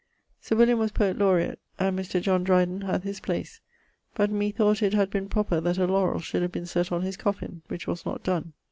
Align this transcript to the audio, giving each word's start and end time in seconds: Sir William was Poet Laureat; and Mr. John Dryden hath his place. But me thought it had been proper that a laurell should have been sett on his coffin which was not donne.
Sir 0.39 0.55
William 0.55 0.79
was 0.79 0.91
Poet 0.91 1.15
Laureat; 1.15 1.59
and 1.77 1.99
Mr. 1.99 2.19
John 2.19 2.43
Dryden 2.43 2.81
hath 2.81 3.03
his 3.03 3.19
place. 3.19 3.61
But 4.15 4.31
me 4.31 4.49
thought 4.49 4.81
it 4.81 4.95
had 4.95 5.11
been 5.11 5.29
proper 5.29 5.61
that 5.61 5.77
a 5.77 5.85
laurell 5.85 6.19
should 6.21 6.41
have 6.41 6.51
been 6.51 6.65
sett 6.65 6.91
on 6.91 7.03
his 7.03 7.17
coffin 7.17 7.61
which 7.67 7.85
was 7.85 8.03
not 8.03 8.23
donne. 8.23 8.53